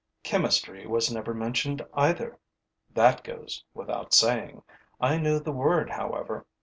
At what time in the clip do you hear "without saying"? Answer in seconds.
3.75-4.63